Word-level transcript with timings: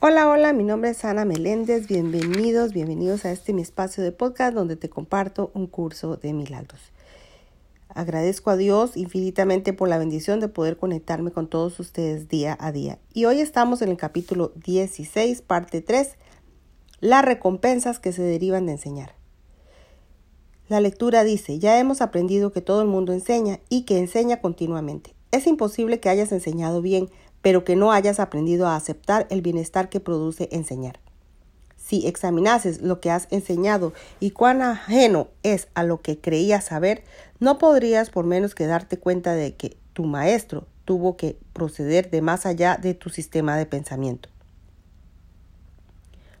Hola, 0.00 0.28
hola, 0.28 0.52
mi 0.52 0.62
nombre 0.62 0.90
es 0.90 1.04
Ana 1.04 1.24
Meléndez. 1.24 1.88
Bienvenidos, 1.88 2.72
bienvenidos 2.72 3.24
a 3.24 3.32
este 3.32 3.52
mi 3.52 3.62
espacio 3.62 4.04
de 4.04 4.12
podcast 4.12 4.54
donde 4.54 4.76
te 4.76 4.88
comparto 4.88 5.50
un 5.54 5.66
curso 5.66 6.16
de 6.16 6.32
milagros. 6.32 6.80
Agradezco 7.88 8.50
a 8.50 8.56
Dios 8.56 8.96
infinitamente 8.96 9.72
por 9.72 9.88
la 9.88 9.98
bendición 9.98 10.38
de 10.38 10.46
poder 10.46 10.76
conectarme 10.76 11.32
con 11.32 11.48
todos 11.48 11.80
ustedes 11.80 12.28
día 12.28 12.56
a 12.60 12.70
día. 12.70 13.00
Y 13.12 13.24
hoy 13.24 13.40
estamos 13.40 13.82
en 13.82 13.88
el 13.88 13.96
capítulo 13.96 14.52
16, 14.64 15.42
parte 15.42 15.82
3, 15.82 16.14
las 17.00 17.24
recompensas 17.24 17.98
que 17.98 18.12
se 18.12 18.22
derivan 18.22 18.66
de 18.66 18.72
enseñar. 18.72 19.16
La 20.68 20.80
lectura 20.80 21.24
dice, 21.24 21.58
ya 21.58 21.80
hemos 21.80 22.02
aprendido 22.02 22.52
que 22.52 22.60
todo 22.60 22.82
el 22.82 22.88
mundo 22.88 23.12
enseña 23.12 23.58
y 23.68 23.82
que 23.82 23.98
enseña 23.98 24.40
continuamente. 24.40 25.16
Es 25.32 25.48
imposible 25.48 25.98
que 25.98 26.08
hayas 26.08 26.30
enseñado 26.30 26.82
bien, 26.82 27.10
pero 27.42 27.64
que 27.64 27.76
no 27.76 27.92
hayas 27.92 28.20
aprendido 28.20 28.66
a 28.66 28.76
aceptar 28.76 29.26
el 29.30 29.42
bienestar 29.42 29.88
que 29.88 30.00
produce 30.00 30.48
enseñar. 30.52 30.98
Si 31.76 32.06
examinases 32.06 32.82
lo 32.82 33.00
que 33.00 33.10
has 33.10 33.28
enseñado 33.30 33.94
y 34.20 34.32
cuán 34.32 34.60
ajeno 34.60 35.28
es 35.42 35.68
a 35.74 35.84
lo 35.84 36.02
que 36.02 36.18
creías 36.18 36.66
saber, 36.66 37.02
no 37.40 37.58
podrías 37.58 38.10
por 38.10 38.26
menos 38.26 38.54
que 38.54 38.66
darte 38.66 38.98
cuenta 38.98 39.34
de 39.34 39.54
que 39.54 39.76
tu 39.94 40.04
maestro 40.04 40.66
tuvo 40.84 41.16
que 41.16 41.38
proceder 41.52 42.10
de 42.10 42.20
más 42.20 42.46
allá 42.46 42.76
de 42.76 42.94
tu 42.94 43.10
sistema 43.10 43.56
de 43.56 43.66
pensamiento. 43.66 44.28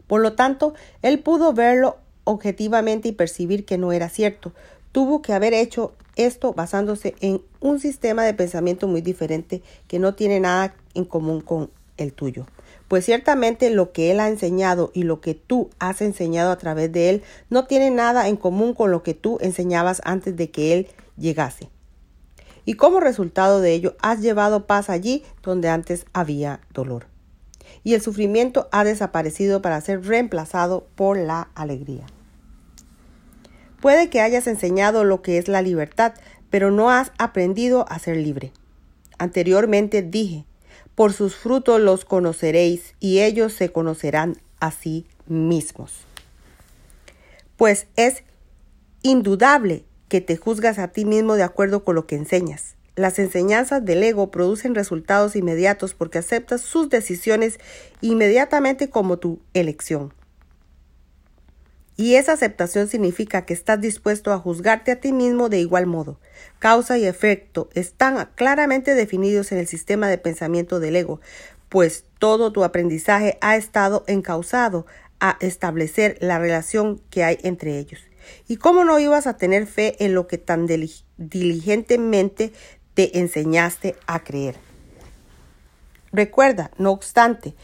Por 0.06 0.20
lo 0.22 0.34
tanto, 0.34 0.74
él 1.02 1.20
pudo 1.20 1.52
verlo 1.52 1.98
objetivamente 2.24 3.08
y 3.08 3.12
percibir 3.12 3.64
que 3.64 3.78
no 3.78 3.92
era 3.92 4.08
cierto. 4.08 4.52
Tuvo 4.92 5.22
que 5.22 5.32
haber 5.32 5.54
hecho 5.54 5.94
esto 6.16 6.52
basándose 6.52 7.14
en 7.20 7.42
un 7.60 7.78
sistema 7.78 8.24
de 8.24 8.34
pensamiento 8.34 8.88
muy 8.88 9.00
diferente 9.00 9.62
que 9.86 9.98
no 9.98 10.14
tiene 10.14 10.40
nada 10.40 10.74
en 10.98 11.04
común 11.04 11.40
con 11.40 11.70
el 11.96 12.12
tuyo. 12.12 12.46
Pues 12.88 13.04
ciertamente 13.04 13.70
lo 13.70 13.92
que 13.92 14.10
él 14.10 14.20
ha 14.20 14.28
enseñado 14.28 14.90
y 14.94 15.02
lo 15.02 15.20
que 15.20 15.34
tú 15.34 15.70
has 15.78 16.00
enseñado 16.00 16.50
a 16.50 16.58
través 16.58 16.92
de 16.92 17.10
él 17.10 17.22
no 17.50 17.66
tiene 17.66 17.90
nada 17.90 18.28
en 18.28 18.36
común 18.36 18.74
con 18.74 18.90
lo 18.90 19.02
que 19.02 19.14
tú 19.14 19.38
enseñabas 19.40 20.00
antes 20.04 20.36
de 20.36 20.50
que 20.50 20.74
él 20.74 20.88
llegase. 21.16 21.68
Y 22.64 22.74
como 22.74 23.00
resultado 23.00 23.60
de 23.60 23.72
ello 23.72 23.96
has 24.00 24.20
llevado 24.20 24.66
paz 24.66 24.90
allí 24.90 25.22
donde 25.42 25.68
antes 25.68 26.06
había 26.12 26.60
dolor. 26.72 27.06
Y 27.84 27.94
el 27.94 28.02
sufrimiento 28.02 28.68
ha 28.72 28.84
desaparecido 28.84 29.62
para 29.62 29.80
ser 29.80 30.06
reemplazado 30.06 30.86
por 30.94 31.16
la 31.16 31.50
alegría. 31.54 32.06
Puede 33.80 34.10
que 34.10 34.20
hayas 34.20 34.46
enseñado 34.46 35.04
lo 35.04 35.22
que 35.22 35.38
es 35.38 35.48
la 35.48 35.62
libertad, 35.62 36.14
pero 36.50 36.70
no 36.70 36.90
has 36.90 37.12
aprendido 37.18 37.86
a 37.88 37.98
ser 37.98 38.16
libre. 38.16 38.52
Anteriormente 39.18 40.02
dije, 40.02 40.44
por 40.98 41.12
sus 41.12 41.36
frutos 41.36 41.80
los 41.80 42.04
conoceréis 42.04 42.96
y 42.98 43.20
ellos 43.20 43.52
se 43.52 43.70
conocerán 43.70 44.36
a 44.58 44.72
sí 44.72 45.06
mismos. 45.28 45.92
Pues 47.56 47.86
es 47.94 48.24
indudable 49.02 49.84
que 50.08 50.20
te 50.20 50.36
juzgas 50.36 50.80
a 50.80 50.88
ti 50.88 51.04
mismo 51.04 51.36
de 51.36 51.44
acuerdo 51.44 51.84
con 51.84 51.94
lo 51.94 52.08
que 52.08 52.16
enseñas. 52.16 52.74
Las 52.96 53.20
enseñanzas 53.20 53.84
del 53.84 54.02
ego 54.02 54.32
producen 54.32 54.74
resultados 54.74 55.36
inmediatos 55.36 55.94
porque 55.94 56.18
aceptas 56.18 56.62
sus 56.62 56.88
decisiones 56.88 57.60
inmediatamente 58.00 58.90
como 58.90 59.20
tu 59.20 59.38
elección. 59.54 60.12
Y 62.00 62.14
esa 62.14 62.34
aceptación 62.34 62.86
significa 62.86 63.44
que 63.44 63.52
estás 63.52 63.80
dispuesto 63.80 64.32
a 64.32 64.38
juzgarte 64.38 64.92
a 64.92 65.00
ti 65.00 65.12
mismo 65.12 65.48
de 65.48 65.58
igual 65.58 65.86
modo. 65.86 66.20
Causa 66.60 66.96
y 66.96 67.04
efecto 67.04 67.68
están 67.74 68.30
claramente 68.36 68.94
definidos 68.94 69.50
en 69.50 69.58
el 69.58 69.66
sistema 69.66 70.06
de 70.06 70.16
pensamiento 70.16 70.78
del 70.78 70.94
ego, 70.94 71.20
pues 71.68 72.04
todo 72.20 72.52
tu 72.52 72.62
aprendizaje 72.62 73.36
ha 73.40 73.56
estado 73.56 74.04
encausado 74.06 74.86
a 75.18 75.38
establecer 75.40 76.16
la 76.20 76.38
relación 76.38 77.00
que 77.10 77.24
hay 77.24 77.38
entre 77.42 77.80
ellos. 77.80 78.00
¿Y 78.46 78.58
cómo 78.58 78.84
no 78.84 79.00
ibas 79.00 79.26
a 79.26 79.36
tener 79.36 79.66
fe 79.66 79.96
en 79.98 80.14
lo 80.14 80.28
que 80.28 80.38
tan 80.38 80.68
diligentemente 81.16 82.52
te 82.94 83.18
enseñaste 83.18 83.96
a 84.06 84.22
creer? 84.22 84.54
Recuerda, 86.12 86.70
no 86.78 86.92
obstante, 86.92 87.56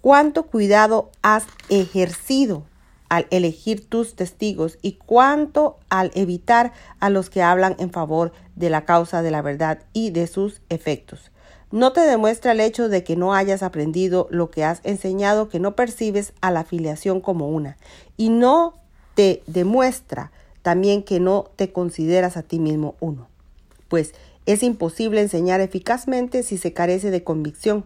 cuánto 0.00 0.44
cuidado 0.44 1.10
has 1.22 1.44
ejercido 1.70 2.66
al 3.12 3.26
elegir 3.28 3.86
tus 3.86 4.16
testigos 4.16 4.78
y 4.80 4.92
cuánto 4.92 5.76
al 5.90 6.12
evitar 6.14 6.72
a 6.98 7.10
los 7.10 7.28
que 7.28 7.42
hablan 7.42 7.76
en 7.78 7.90
favor 7.90 8.32
de 8.56 8.70
la 8.70 8.86
causa 8.86 9.20
de 9.20 9.30
la 9.30 9.42
verdad 9.42 9.80
y 9.92 10.08
de 10.12 10.26
sus 10.26 10.62
efectos. 10.70 11.30
No 11.70 11.92
te 11.92 12.00
demuestra 12.00 12.52
el 12.52 12.60
hecho 12.60 12.88
de 12.88 13.04
que 13.04 13.14
no 13.14 13.34
hayas 13.34 13.62
aprendido 13.62 14.28
lo 14.30 14.50
que 14.50 14.64
has 14.64 14.80
enseñado 14.82 15.50
que 15.50 15.60
no 15.60 15.76
percibes 15.76 16.32
a 16.40 16.50
la 16.50 16.60
afiliación 16.60 17.20
como 17.20 17.50
una 17.50 17.76
y 18.16 18.30
no 18.30 18.78
te 19.14 19.42
demuestra 19.46 20.32
también 20.62 21.02
que 21.02 21.20
no 21.20 21.50
te 21.56 21.70
consideras 21.70 22.38
a 22.38 22.42
ti 22.42 22.58
mismo 22.58 22.94
uno. 23.00 23.28
Pues 23.88 24.14
es 24.46 24.62
imposible 24.62 25.20
enseñar 25.20 25.60
eficazmente 25.60 26.42
si 26.42 26.56
se 26.56 26.72
carece 26.72 27.10
de 27.10 27.22
convicción 27.22 27.84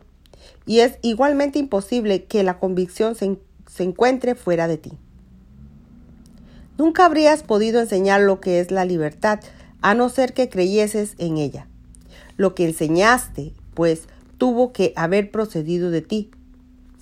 y 0.66 0.80
es 0.80 1.00
igualmente 1.02 1.58
imposible 1.58 2.26
que 2.26 2.44
la 2.44 2.60
convicción 2.60 3.16
se, 3.16 3.38
se 3.68 3.82
encuentre 3.82 4.36
fuera 4.36 4.68
de 4.68 4.78
ti. 4.78 4.92
Nunca 6.78 7.06
habrías 7.06 7.42
podido 7.42 7.80
enseñar 7.80 8.20
lo 8.20 8.40
que 8.40 8.60
es 8.60 8.70
la 8.70 8.84
libertad, 8.84 9.40
a 9.80 9.94
no 9.94 10.08
ser 10.08 10.34
que 10.34 10.48
creyeses 10.48 11.14
en 11.18 11.38
ella. 11.38 11.66
Lo 12.36 12.54
que 12.54 12.64
enseñaste, 12.64 13.52
pues, 13.74 14.08
tuvo 14.36 14.72
que 14.72 14.92
haber 14.96 15.30
procedido 15.30 15.90
de 15.90 16.02
ti. 16.02 16.30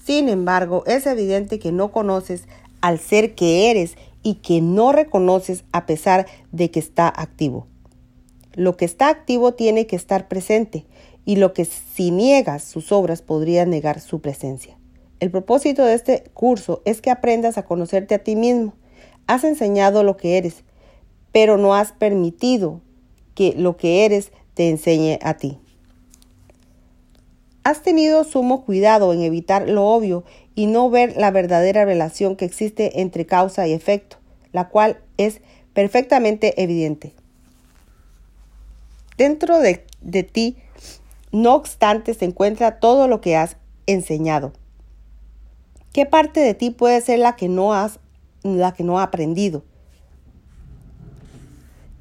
Sin 0.04 0.28
embargo, 0.28 0.84
es 0.86 1.06
evidente 1.06 1.58
que 1.58 1.72
no 1.72 1.90
conoces 1.90 2.44
al 2.82 3.00
ser 3.00 3.34
que 3.34 3.70
eres 3.70 3.96
y 4.22 4.34
que 4.34 4.60
no 4.60 4.92
reconoces 4.92 5.64
a 5.72 5.86
pesar 5.86 6.26
de 6.52 6.70
que 6.70 6.78
está 6.78 7.08
activo. 7.08 7.66
Lo 8.54 8.76
que 8.76 8.84
está 8.84 9.08
activo 9.08 9.54
tiene 9.54 9.86
que 9.86 9.96
estar 9.96 10.28
presente 10.28 10.86
y 11.24 11.36
lo 11.36 11.52
que 11.52 11.64
si 11.64 12.10
niegas 12.10 12.62
sus 12.62 12.92
obras 12.92 13.22
podría 13.22 13.66
negar 13.66 14.00
su 14.00 14.20
presencia. 14.20 14.76
El 15.18 15.30
propósito 15.30 15.84
de 15.84 15.94
este 15.94 16.24
curso 16.34 16.82
es 16.84 17.00
que 17.00 17.10
aprendas 17.10 17.58
a 17.58 17.64
conocerte 17.64 18.14
a 18.14 18.18
ti 18.18 18.36
mismo 18.36 18.74
Has 19.26 19.44
enseñado 19.44 20.02
lo 20.02 20.16
que 20.16 20.36
eres, 20.38 20.64
pero 21.32 21.56
no 21.56 21.74
has 21.74 21.92
permitido 21.92 22.80
que 23.34 23.54
lo 23.56 23.76
que 23.76 24.04
eres 24.04 24.32
te 24.54 24.68
enseñe 24.68 25.18
a 25.22 25.34
ti. 25.34 25.58
Has 27.64 27.82
tenido 27.82 28.24
sumo 28.24 28.64
cuidado 28.64 29.12
en 29.12 29.22
evitar 29.22 29.68
lo 29.68 29.86
obvio 29.86 30.24
y 30.54 30.66
no 30.66 30.90
ver 30.90 31.16
la 31.16 31.30
verdadera 31.30 31.84
relación 31.84 32.36
que 32.36 32.44
existe 32.44 33.00
entre 33.00 33.24
causa 33.24 33.66
y 33.66 33.72
efecto, 33.72 34.18
la 34.52 34.68
cual 34.68 35.00
es 35.16 35.40
perfectamente 35.72 36.62
evidente. 36.62 37.14
Dentro 39.16 39.60
de, 39.60 39.84
de 40.02 40.22
ti, 40.24 40.56
no 41.32 41.54
obstante, 41.54 42.14
se 42.14 42.26
encuentra 42.26 42.78
todo 42.78 43.08
lo 43.08 43.20
que 43.20 43.36
has 43.36 43.56
enseñado. 43.86 44.52
¿Qué 45.92 46.06
parte 46.06 46.40
de 46.40 46.54
ti 46.54 46.70
puede 46.70 47.00
ser 47.00 47.20
la 47.20 47.36
que 47.36 47.48
no 47.48 47.72
has 47.72 47.98
la 48.44 48.72
que 48.72 48.84
no 48.84 48.98
ha 48.98 49.04
aprendido. 49.04 49.64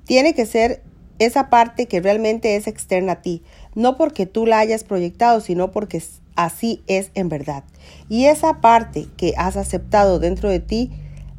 Tiene 0.05 0.33
que 0.35 0.45
ser 0.45 0.83
esa 1.19 1.49
parte 1.49 1.87
que 1.87 2.01
realmente 2.01 2.55
es 2.55 2.67
externa 2.67 3.13
a 3.13 3.21
ti, 3.21 3.43
no 3.75 3.95
porque 3.97 4.25
tú 4.25 4.45
la 4.45 4.59
hayas 4.59 4.83
proyectado, 4.83 5.39
sino 5.39 5.71
porque 5.71 6.03
así 6.35 6.83
es 6.87 7.11
en 7.13 7.29
verdad. 7.29 7.63
Y 8.09 8.25
esa 8.25 8.59
parte 8.61 9.07
que 9.17 9.33
has 9.37 9.55
aceptado 9.55 10.19
dentro 10.19 10.49
de 10.49 10.59
ti, 10.59 10.91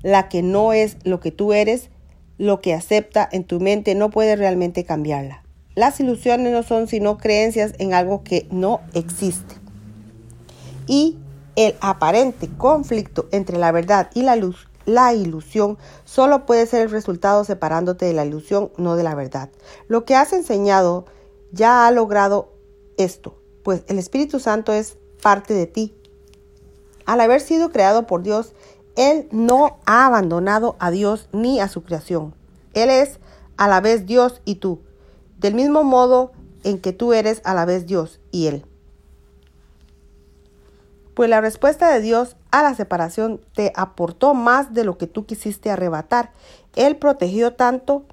la 0.03 0.28
que 0.28 0.43
no 0.43 0.72
es 0.72 0.97
lo 1.04 1.20
que 1.20 1.31
tú 1.31 1.53
eres, 1.53 1.91
lo 2.38 2.60
que 2.60 2.75
acepta 2.75 3.28
en 3.31 3.44
tu 3.44 3.60
mente, 3.60 3.94
no 3.94 4.10
puede 4.10 4.37
realmente 4.37 4.84
cambiarla. 4.84 5.43
Las 5.75 6.00
ilusiones 6.00 6.53
no 6.53 6.62
son 6.62 6.87
sino 6.87 7.19
creencias 7.19 7.75
en 7.78 7.94
algo 7.94 8.22
que 8.22 8.47
no 8.50 8.81
existe. 8.94 9.56
Y 10.87 11.19
el 11.56 11.75
aparente 11.81 12.49
conflicto 12.49 13.28
entre 13.32 13.58
la 13.58 13.73
verdad 13.73 14.11
y 14.14 14.23
la 14.23 14.37
luz 14.37 14.69
la 14.86 15.14
ilusión 15.14 15.78
solo 16.04 16.46
puede 16.46 16.66
ser 16.66 16.82
el 16.82 16.90
resultado 16.90 17.44
separándote 17.44 18.06
de 18.06 18.12
la 18.12 18.25
ilusión, 18.25 18.70
no 18.76 18.96
de 18.96 19.02
la 19.02 19.14
verdad. 19.14 19.50
Lo 19.88 20.04
que 20.04 20.14
has 20.14 20.32
enseñado 20.32 21.06
ya 21.52 21.86
ha 21.86 21.90
logrado 21.90 22.52
esto, 22.96 23.38
pues 23.62 23.82
el 23.88 23.98
Espíritu 23.98 24.40
Santo 24.40 24.72
es 24.72 24.96
parte 25.22 25.54
de 25.54 25.66
ti. 25.66 25.94
Al 27.06 27.20
haber 27.20 27.40
sido 27.40 27.70
creado 27.70 28.06
por 28.06 28.22
Dios, 28.22 28.54
Él 28.96 29.28
no 29.31 29.78
ha 29.86 30.06
abandonado 30.06 30.76
a 30.78 30.90
Dios 30.90 31.28
ni 31.32 31.60
a 31.60 31.69
su 31.69 31.82
creación. 31.82 32.34
Él 32.72 32.90
es 32.90 33.19
a 33.56 33.69
la 33.69 33.80
vez 33.80 34.06
Dios 34.06 34.40
y 34.44 34.56
tú, 34.56 34.80
del 35.38 35.54
mismo 35.54 35.84
modo 35.84 36.32
en 36.64 36.80
que 36.80 36.92
tú 36.92 37.12
eres 37.12 37.40
a 37.44 37.54
la 37.54 37.64
vez 37.64 37.87
Dios 37.87 38.20
y 38.30 38.46
Él. 38.46 38.66
Pues 41.14 41.30
la 41.30 41.40
respuesta 41.40 41.92
de 41.92 42.00
Dios 42.00 42.37
a 42.54 42.62
la 42.62 42.72
separación 42.76 43.40
te 43.52 43.72
aportó 43.74 44.32
más 44.32 44.72
de 44.74 44.84
lo 44.84 44.96
que 44.96 45.08
tú 45.08 45.26
quisiste 45.26 45.72
arrebatar. 45.72 46.30
Él 46.76 46.96
protegió 46.96 47.54
tanto 47.54 48.04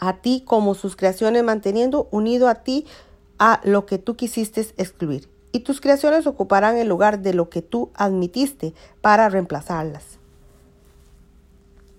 a 0.00 0.14
ti 0.14 0.42
como 0.44 0.74
sus 0.74 0.96
creaciones, 0.96 1.44
manteniendo 1.44 2.08
unido 2.10 2.48
a 2.48 2.56
ti 2.56 2.84
a 3.38 3.60
lo 3.62 3.86
que 3.86 3.98
tú 3.98 4.16
quisiste 4.16 4.60
excluir. 4.76 5.30
y 5.54 5.60
tus 5.60 5.82
creaciones 5.82 6.26
ocuparán 6.26 6.78
el 6.78 6.88
lugar 6.88 7.20
de 7.20 7.34
lo 7.34 7.50
que 7.50 7.60
tú 7.60 7.90
admitiste 7.94 8.72
para 9.02 9.28
reemplazarlas. 9.28 10.18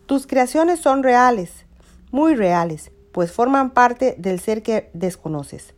Tus 0.08 0.26
creaciones 0.26 0.80
son 0.80 1.04
reales, 1.04 1.52
muy 2.10 2.34
reales, 2.34 2.92
pues 3.12 3.32
forman 3.32 3.70
parte 3.70 4.16
del 4.18 4.40
ser 4.40 4.64
que 4.64 4.90
desconoces. 4.94 5.76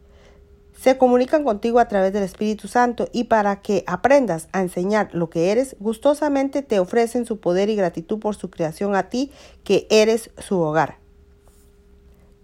Se 0.79 0.97
comunican 0.97 1.43
contigo 1.43 1.79
a 1.79 1.87
través 1.87 2.13
del 2.13 2.23
Espíritu 2.23 2.67
Santo 2.67 3.07
y 3.11 3.25
para 3.25 3.61
que 3.61 3.83
aprendas 3.87 4.47
a 4.51 4.61
enseñar 4.61 5.09
lo 5.13 5.29
que 5.29 5.51
eres, 5.51 5.75
gustosamente 5.79 6.61
te 6.61 6.79
ofrecen 6.79 7.25
su 7.25 7.39
poder 7.39 7.69
y 7.69 7.75
gratitud 7.75 8.19
por 8.19 8.35
su 8.35 8.49
creación 8.49 8.95
a 8.95 9.09
ti, 9.09 9.31
que 9.63 9.87
eres 9.89 10.31
su 10.37 10.59
hogar. 10.59 10.97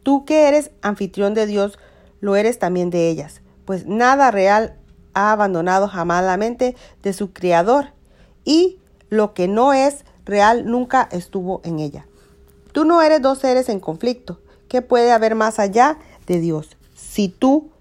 Tú 0.04 0.26
que 0.26 0.48
eres 0.48 0.72
anfitrión 0.82 1.34
de 1.34 1.46
Dios, 1.46 1.78
lo 2.20 2.36
eres 2.36 2.58
también 2.58 2.90
de 2.90 3.10
ellas, 3.10 3.42
pues 3.66 3.86
nada 3.86 4.32
real 4.32 4.76
ha 5.14 5.32
abandonado 5.32 5.88
jamás 5.88 6.24
la 6.24 6.38
mente 6.38 6.76
de 7.04 7.14
su 7.14 7.34
Creador 7.34 7.88
y 8.44 8.80
lo 9.10 9.34
que 9.34 9.48
no 9.48 9.74
es 9.74 10.06
real 10.26 10.66
nunca 10.66 11.08
estuvo 11.12 11.62
en 11.64 11.80
ella. 11.80 12.08
Tú 12.72 12.86
no 12.86 13.02
eres 13.02 13.22
dos 13.22 13.40
seres 13.40 13.70
en 13.70 13.80
conflicto. 13.80 14.40
¿Qué 14.70 14.82
puede 14.82 15.12
haber 15.12 15.36
más 15.36 15.60
allá 15.60 15.98
de 16.26 16.40
Dios? 16.40 16.78
Si 16.96 17.28
tú 17.28 17.72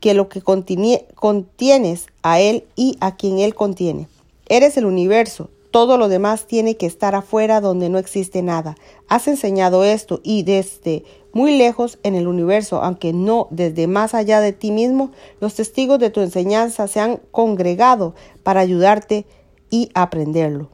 que 0.00 0.14
lo 0.14 0.28
que 0.28 0.42
contienes 0.42 2.06
a 2.22 2.40
Él 2.40 2.64
y 2.76 2.96
a 3.00 3.16
quien 3.16 3.38
Él 3.38 3.54
contiene. 3.54 4.08
Eres 4.48 4.76
el 4.76 4.86
universo, 4.86 5.50
todo 5.70 5.98
lo 5.98 6.08
demás 6.08 6.46
tiene 6.46 6.76
que 6.76 6.86
estar 6.86 7.14
afuera 7.14 7.60
donde 7.60 7.88
no 7.88 7.98
existe 7.98 8.42
nada. 8.42 8.76
Has 9.08 9.28
enseñado 9.28 9.84
esto 9.84 10.20
y 10.22 10.42
desde 10.42 11.04
muy 11.32 11.56
lejos 11.58 11.98
en 12.02 12.14
el 12.14 12.26
universo, 12.26 12.82
aunque 12.82 13.12
no 13.12 13.48
desde 13.50 13.86
más 13.86 14.14
allá 14.14 14.40
de 14.40 14.52
ti 14.52 14.70
mismo, 14.70 15.10
los 15.40 15.54
testigos 15.54 15.98
de 15.98 16.10
tu 16.10 16.20
enseñanza 16.20 16.88
se 16.88 17.00
han 17.00 17.20
congregado 17.30 18.14
para 18.42 18.60
ayudarte 18.60 19.26
y 19.70 19.90
aprenderlo. 19.94 20.70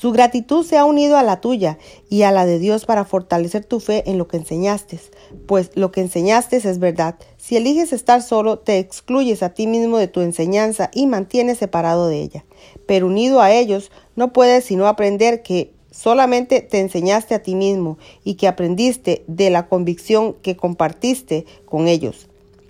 Su 0.00 0.12
gratitud 0.12 0.64
se 0.64 0.78
ha 0.78 0.86
unido 0.86 1.18
a 1.18 1.22
la 1.22 1.42
tuya 1.42 1.76
y 2.08 2.22
a 2.22 2.32
la 2.32 2.46
de 2.46 2.58
Dios 2.58 2.86
para 2.86 3.04
fortalecer 3.04 3.66
tu 3.66 3.80
fe 3.80 4.02
en 4.06 4.16
lo 4.16 4.28
que 4.28 4.38
enseñaste, 4.38 4.98
pues 5.46 5.72
lo 5.74 5.92
que 5.92 6.00
enseñaste 6.00 6.56
es 6.56 6.78
verdad. 6.78 7.16
Si 7.36 7.58
eliges 7.58 7.92
estar 7.92 8.22
solo, 8.22 8.58
te 8.58 8.78
excluyes 8.78 9.42
a 9.42 9.50
ti 9.50 9.66
mismo 9.66 9.98
de 9.98 10.08
tu 10.08 10.22
enseñanza 10.22 10.90
y 10.94 11.06
mantienes 11.06 11.58
separado 11.58 12.08
de 12.08 12.22
ella. 12.22 12.46
Pero 12.86 13.08
unido 13.08 13.42
a 13.42 13.52
ellos, 13.52 13.92
no 14.16 14.32
puedes 14.32 14.64
sino 14.64 14.86
aprender 14.86 15.42
que 15.42 15.70
solamente 15.90 16.62
te 16.62 16.80
enseñaste 16.80 17.34
a 17.34 17.42
ti 17.42 17.54
mismo 17.54 17.98
y 18.24 18.36
que 18.36 18.48
aprendiste 18.48 19.22
de 19.26 19.50
la 19.50 19.68
convicción 19.68 20.32
que 20.32 20.56
compartiste 20.56 21.44
con 21.66 21.88
ellos. 21.88 22.26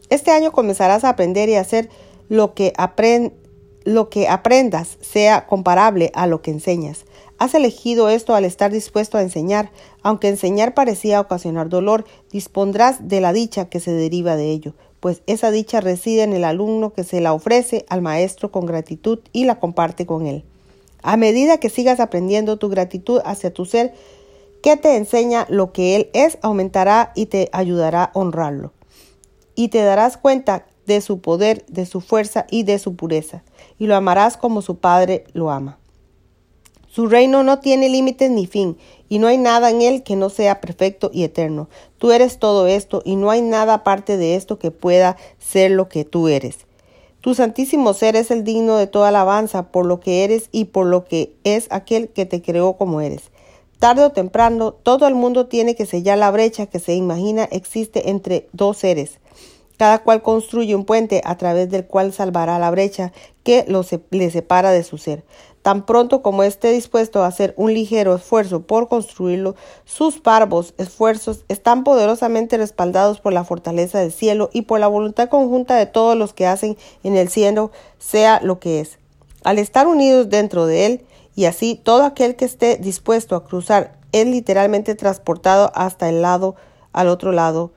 Este 0.08 0.32
año 0.32 0.50
comenzarás 0.50 1.04
a 1.04 1.10
aprender 1.10 1.48
y 1.48 1.54
hacer 1.54 1.90
lo 2.28 2.54
que, 2.54 2.72
lo 3.84 4.10
que 4.10 4.28
aprendas 4.28 4.98
sea 5.00 5.46
comparable 5.46 6.10
a 6.14 6.26
lo 6.26 6.42
que 6.42 6.50
enseñas. 6.50 7.04
Has 7.38 7.54
elegido 7.54 8.08
esto 8.10 8.34
al 8.34 8.44
estar 8.44 8.70
dispuesto 8.70 9.16
a 9.16 9.22
enseñar. 9.22 9.70
Aunque 10.02 10.28
enseñar 10.28 10.74
parecía 10.74 11.20
ocasionar 11.20 11.68
dolor, 11.68 12.04
dispondrás 12.30 13.08
de 13.08 13.20
la 13.20 13.32
dicha 13.32 13.70
que 13.70 13.80
se 13.80 13.92
deriva 13.92 14.36
de 14.36 14.50
ello, 14.50 14.74
pues 15.00 15.22
esa 15.26 15.50
dicha 15.50 15.80
reside 15.80 16.22
en 16.22 16.34
el 16.34 16.44
alumno 16.44 16.92
que 16.92 17.04
se 17.04 17.20
la 17.22 17.32
ofrece 17.32 17.86
al 17.88 18.02
maestro 18.02 18.52
con 18.52 18.66
gratitud 18.66 19.20
y 19.32 19.44
la 19.44 19.58
comparte 19.58 20.04
con 20.04 20.26
él. 20.26 20.44
A 21.02 21.16
medida 21.16 21.58
que 21.58 21.70
sigas 21.70 21.98
aprendiendo 21.98 22.58
tu 22.58 22.68
gratitud 22.68 23.20
hacia 23.24 23.54
tu 23.54 23.64
ser, 23.64 23.94
que 24.62 24.76
te 24.76 24.96
enseña 24.96 25.46
lo 25.48 25.72
que 25.72 25.96
Él 25.96 26.10
es, 26.12 26.38
aumentará 26.42 27.12
y 27.14 27.26
te 27.26 27.48
ayudará 27.52 28.04
a 28.04 28.10
honrarlo. 28.12 28.72
Y 29.54 29.68
te 29.68 29.82
darás 29.82 30.16
cuenta 30.16 30.66
de 30.94 31.00
su 31.00 31.20
poder, 31.20 31.64
de 31.69 31.87
su 31.87 32.00
fuerza 32.00 32.46
y 32.50 32.64
de 32.64 32.81
su 32.81 32.96
pureza, 32.96 33.44
y 33.78 33.87
lo 33.87 33.94
amarás 33.94 34.37
como 34.37 34.60
su 34.60 34.78
Padre 34.78 35.25
lo 35.32 35.50
ama. 35.50 35.78
Su 36.88 37.06
reino 37.06 37.44
no 37.44 37.60
tiene 37.60 37.88
límites 37.88 38.28
ni 38.32 38.48
fin, 38.48 38.76
y 39.08 39.20
no 39.20 39.28
hay 39.28 39.38
nada 39.38 39.70
en 39.70 39.82
él 39.82 40.02
que 40.02 40.16
no 40.16 40.31
sea 40.31 40.60
perfecto 40.60 41.08
y 41.14 41.22
eterno. 41.22 41.69
Tú 41.98 42.10
eres 42.10 42.40
todo 42.40 42.66
esto, 42.66 43.02
y 43.04 43.14
no 43.14 43.31
hay 43.31 43.40
nada 43.40 43.75
aparte 43.75 44.16
de 44.16 44.34
esto 44.34 44.58
que 44.58 44.72
pueda 44.72 45.16
ser 45.38 45.70
lo 45.70 45.88
que 45.88 46.04
tú 46.04 46.26
eres. 46.26 46.66
Tu 47.20 47.37
santísimo 47.37 47.94
ser 47.94 48.16
es 48.16 48.32
el 48.32 48.42
digno 48.42 48.76
de 48.76 48.88
toda 48.88 49.08
alabanza 49.10 49.70
por 49.70 49.87
lo 49.87 50.00
que 50.00 50.25
eres 50.25 50.48
y 50.50 50.64
por 50.64 50.87
lo 50.87 51.04
que 51.04 51.34
es 51.44 51.69
aquel 51.70 52.08
que 52.08 52.26
te 52.26 52.42
creó 52.42 52.72
como 52.76 53.00
eres. 53.00 53.31
Tarde 53.78 54.02
o 54.02 54.10
temprano, 54.10 54.72
todo 54.72 55.06
el 55.06 55.14
mundo 55.14 55.46
tiene 55.46 55.76
que 55.76 55.87
sellar 55.87 56.19
la 56.19 56.32
brecha 56.32 56.66
que 56.66 56.81
se 56.81 56.94
imagina 56.94 57.44
existe 57.44 58.10
entre 58.10 58.48
dos 58.52 58.78
seres. 58.78 59.19
Cada 59.80 60.00
cual 60.00 60.20
construye 60.20 60.74
un 60.74 60.84
puente 60.84 61.22
a 61.24 61.38
través 61.38 61.70
del 61.70 61.86
cual 61.86 62.12
salvará 62.12 62.58
la 62.58 62.70
brecha 62.70 63.12
que 63.44 63.64
lo 63.66 63.82
le 64.10 64.30
separa 64.30 64.72
de 64.72 64.82
su 64.82 64.98
ser. 64.98 65.24
Tan 65.62 65.86
pronto 65.86 66.20
como 66.20 66.42
esté 66.42 66.70
dispuesto 66.70 67.22
a 67.22 67.26
hacer 67.26 67.54
un 67.56 67.72
ligero 67.72 68.14
esfuerzo 68.14 68.60
por 68.60 68.88
construirlo, 68.88 69.56
sus 69.86 70.20
parvos 70.20 70.74
esfuerzos 70.76 71.46
están 71.48 71.82
poderosamente 71.82 72.58
respaldados 72.58 73.20
por 73.20 73.32
la 73.32 73.42
fortaleza 73.42 74.00
del 74.00 74.12
cielo 74.12 74.50
y 74.52 74.62
por 74.62 74.80
la 74.80 74.86
voluntad 74.86 75.30
conjunta 75.30 75.76
de 75.76 75.86
todos 75.86 76.14
los 76.14 76.34
que 76.34 76.46
hacen 76.46 76.76
en 77.02 77.16
el 77.16 77.30
cielo 77.30 77.70
sea 77.98 78.38
lo 78.42 78.60
que 78.60 78.80
es. 78.80 78.98
Al 79.44 79.58
estar 79.58 79.86
unidos 79.86 80.28
dentro 80.28 80.66
de 80.66 80.84
él, 80.84 81.06
y 81.34 81.46
así 81.46 81.74
todo 81.74 82.02
aquel 82.02 82.36
que 82.36 82.44
esté 82.44 82.76
dispuesto 82.76 83.34
a 83.34 83.44
cruzar 83.44 83.96
es 84.12 84.26
literalmente 84.26 84.94
transportado 84.94 85.72
hasta 85.74 86.10
el 86.10 86.20
lado, 86.20 86.54
al 86.92 87.08
otro 87.08 87.32
lado 87.32 87.72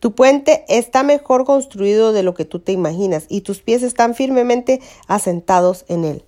tu 0.00 0.14
puente 0.14 0.64
está 0.68 1.02
mejor 1.02 1.44
construido 1.44 2.12
de 2.12 2.22
lo 2.22 2.34
que 2.34 2.46
tú 2.46 2.58
te 2.58 2.72
imaginas 2.72 3.26
y 3.28 3.42
tus 3.42 3.60
pies 3.60 3.82
están 3.82 4.14
firmemente 4.14 4.80
asentados 5.06 5.84
en 5.88 6.04
él. 6.04 6.24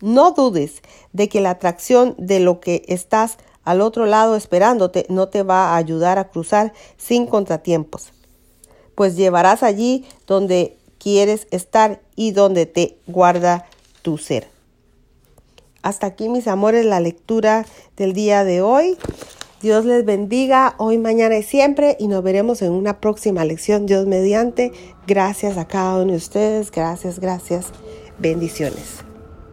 No 0.00 0.32
dudes 0.32 0.82
de 1.12 1.28
que 1.28 1.40
la 1.40 1.50
atracción 1.50 2.14
de 2.18 2.40
lo 2.40 2.60
que 2.60 2.84
estás 2.88 3.36
al 3.64 3.82
otro 3.82 4.06
lado 4.06 4.36
esperándote 4.36 5.04
no 5.10 5.28
te 5.28 5.42
va 5.42 5.72
a 5.72 5.76
ayudar 5.76 6.18
a 6.18 6.28
cruzar 6.28 6.72
sin 6.96 7.26
contratiempos, 7.26 8.12
pues 8.94 9.16
llevarás 9.16 9.62
allí 9.62 10.06
donde 10.26 10.78
quieres 10.98 11.46
estar 11.50 12.00
y 12.16 12.30
donde 12.30 12.64
te 12.64 12.96
guarda 13.06 13.66
tu 14.00 14.16
ser. 14.16 14.48
Hasta 15.82 16.06
aquí, 16.06 16.28
mis 16.28 16.48
amores, 16.48 16.86
la 16.86 17.00
lectura 17.00 17.66
del 17.96 18.14
día 18.14 18.44
de 18.44 18.62
hoy. 18.62 18.96
Dios 19.60 19.84
les 19.84 20.04
bendiga 20.04 20.74
hoy, 20.78 20.98
mañana 20.98 21.36
y 21.36 21.42
siempre 21.42 21.96
y 21.98 22.06
nos 22.06 22.22
veremos 22.22 22.62
en 22.62 22.70
una 22.70 23.00
próxima 23.00 23.44
lección. 23.44 23.86
Dios 23.86 24.06
mediante. 24.06 24.72
Gracias 25.06 25.58
a 25.58 25.66
cada 25.66 25.96
uno 25.96 26.12
de 26.12 26.18
ustedes. 26.18 26.70
Gracias, 26.70 27.18
gracias. 27.18 27.72
Bendiciones. 28.18 29.07